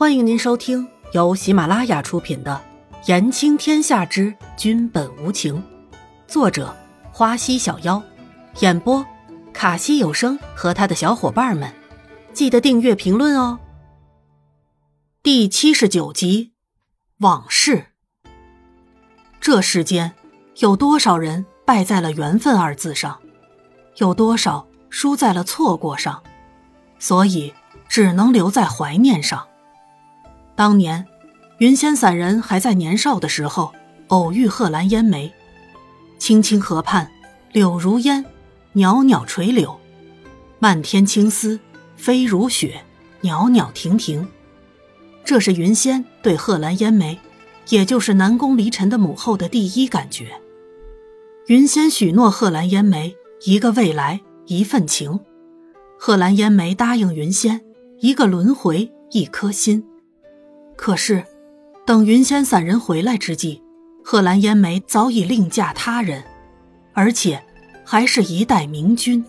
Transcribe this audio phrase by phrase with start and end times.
[0.00, 2.58] 欢迎您收听由喜马拉雅出品的
[3.06, 5.56] 《言情天下之君本无情》，
[6.26, 6.74] 作者
[7.12, 8.02] 花溪小妖，
[8.60, 9.04] 演播
[9.52, 11.70] 卡西有声和他的小伙伴们。
[12.32, 13.58] 记得订阅、评论哦。
[15.22, 16.54] 第七十九集，
[17.18, 17.88] 往事。
[19.38, 20.14] 这世间
[20.60, 23.20] 有多少人败在了缘分二字上，
[23.98, 26.22] 有多少输在了错过上，
[26.98, 27.52] 所以
[27.86, 29.46] 只能留在怀念上。
[30.60, 31.06] 当年，
[31.56, 33.72] 云仙散人还在年少的时候，
[34.08, 35.32] 偶遇贺兰烟梅。
[36.18, 37.10] 青青河畔，
[37.50, 38.22] 柳如烟，
[38.74, 39.80] 袅袅垂柳，
[40.58, 41.58] 漫天青丝
[41.96, 42.84] 飞如雪，
[43.22, 44.28] 袅袅婷婷。
[45.24, 47.18] 这是云仙对贺兰烟梅，
[47.70, 50.38] 也就是南宫离尘的母后的第一感觉。
[51.46, 55.20] 云仙许诺贺兰烟梅一个未来，一份情。
[55.98, 57.62] 贺兰烟梅答应云仙
[58.00, 59.86] 一个轮回，一颗心。
[60.80, 61.22] 可是，
[61.84, 63.62] 等云仙散人回来之际，
[64.02, 66.24] 贺兰烟梅早已另嫁他人，
[66.94, 67.44] 而且
[67.84, 69.22] 还是一代明君。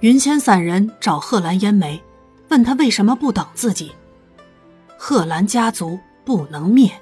[0.00, 1.98] 云仙散人找贺兰烟梅，
[2.50, 3.92] 问他为什么不等自己。
[4.98, 6.92] 贺兰家族不能灭。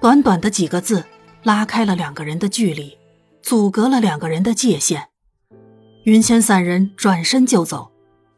[0.00, 1.04] 短短的几个字，
[1.42, 2.96] 拉开了两个人的距离，
[3.42, 5.08] 阻隔了两个人的界限。
[6.04, 7.90] 云仙散人转身就走，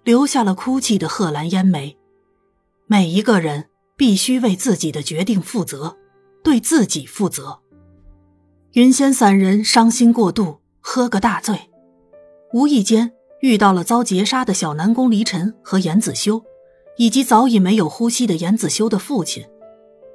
[0.05, 1.99] 留下了哭泣的贺兰烟梅。
[2.87, 3.67] 每一个人。
[4.01, 5.95] 必须为自己的决定负责，
[6.43, 7.61] 对自己负责。
[8.73, 11.69] 云仙散人伤心过度，喝个大醉，
[12.55, 13.13] 无意间
[13.43, 16.43] 遇到了遭劫杀的小南宫离尘和严子修，
[16.97, 19.45] 以及早已没有呼吸的严子修的父亲。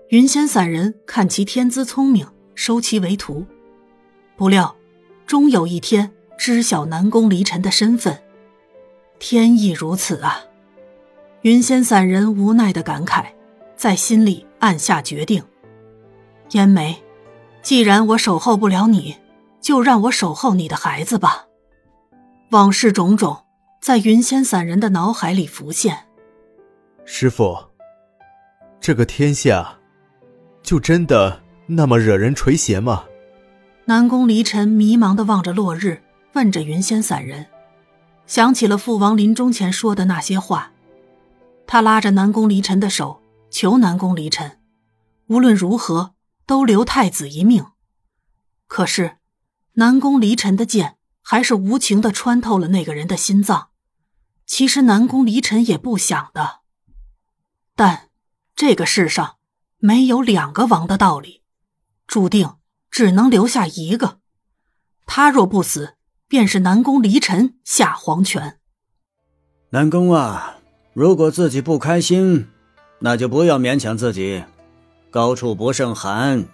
[0.10, 2.26] 云仙散人看其天资聪明，
[2.56, 3.46] 收其为徒，
[4.36, 4.76] 不料
[5.28, 8.20] 终有一天知晓南宫离尘的身份。
[9.20, 10.40] 天意如此啊！
[11.44, 13.26] 云仙散人无奈的感慨。
[13.76, 15.44] 在心里暗下决定，
[16.52, 17.04] 烟梅，
[17.62, 19.16] 既然我守候不了你，
[19.60, 21.46] 就让我守候你的孩子吧。
[22.52, 23.46] 往事种种
[23.82, 25.98] 在云仙散人的脑海里浮现。
[27.04, 27.58] 师傅，
[28.80, 29.78] 这个天下，
[30.64, 33.06] 就真的那么惹人垂涎吗？
[33.86, 36.02] 南宫离尘迷茫的望着落日，
[36.34, 37.46] 问着云仙散人，
[38.26, 40.72] 想起了父王临终前说的那些话，
[41.68, 43.22] 他拉着南宫离尘的手。
[43.58, 44.60] 求南宫离尘，
[45.28, 47.68] 无论如何都留太子一命。
[48.68, 49.20] 可是，
[49.76, 53.70] 南宫离尘的剑还是无情的穿透了那个人的心脏。
[54.46, 56.64] 其实南宫离尘也不想的，
[57.78, 58.10] 但
[58.58, 59.38] 这个世上
[59.78, 61.42] 没有两个王的道理，
[62.06, 62.56] 注定
[62.92, 64.20] 只能留下一个。
[65.06, 65.96] 他若不死，
[66.28, 68.60] 便是南宫离尘下黄泉。
[69.70, 70.58] 南宫啊，
[70.92, 72.50] 如果自己不开心。
[73.00, 74.44] 那就不要勉强自己，
[75.12, 76.46] 高处不胜寒，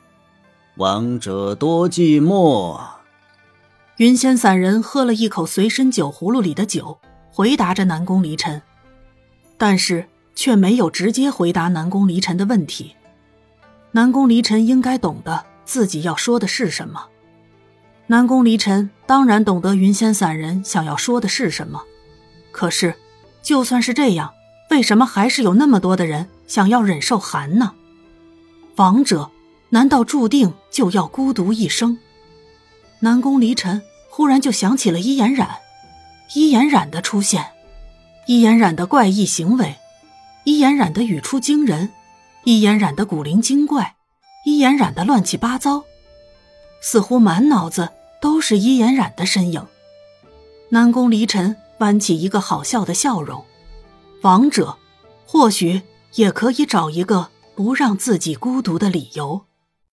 [0.78, 2.80] 王者多寂寞。
[3.98, 6.98] 云仙散人喝了一口随身酒葫芦里的酒，
[7.32, 8.62] 回答着南宫离尘，
[9.58, 12.96] 但是却没有直接回答南宫离尘的问题。
[13.92, 17.06] 南宫离尘应该懂得自己要说的是什么。
[18.08, 21.84] 南宫离尘当然懂得云仙散人想要说的是什么，
[22.52, 22.96] 可是，
[23.42, 24.34] 就算是这样。
[24.72, 27.74] 为什么还是有那么多的人想要忍受寒呢？
[28.78, 29.30] 王者
[29.70, 31.98] 难道注定就要孤独一生？
[33.02, 35.58] 南宫离尘忽然就想起了伊颜染，
[36.36, 37.48] 伊颜染的出现，
[38.28, 39.76] 伊颜染的怪异行为，
[40.46, 41.92] 伊颜染的语出惊人，
[42.46, 43.96] 伊颜染的古灵精怪，
[44.46, 45.84] 伊颜染的乱七八糟，
[46.82, 47.90] 似乎满脑子
[48.22, 49.68] 都是伊颜染的身影。
[50.70, 53.44] 南宫离尘弯起一个好笑的笑容。
[54.22, 54.78] 王者，
[55.26, 55.82] 或许
[56.14, 59.46] 也可以找一个不让自己孤独的理由。